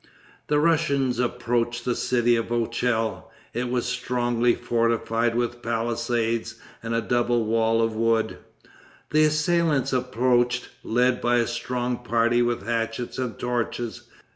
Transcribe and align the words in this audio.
The 0.47 0.57
Russians 0.59 1.19
approached 1.19 1.85
the 1.85 1.93
city 1.93 2.35
of 2.35 2.47
Ochel. 2.51 3.25
It 3.53 3.69
was 3.69 3.85
strongly 3.85 4.55
fortified 4.55 5.35
with 5.35 5.61
palisades 5.61 6.55
and 6.81 6.95
a 6.95 7.01
double 7.01 7.45
wall 7.45 7.83
of 7.83 7.93
wood. 7.95 8.39
The 9.11 9.25
assailants 9.25 9.93
approached, 9.93 10.69
led 10.83 11.21
by 11.21 11.35
a 11.35 11.45
strong 11.45 11.97
party 11.99 12.41
with 12.41 12.65
hatchets 12.65 13.19
and 13.19 13.37
torches. 13.37 14.07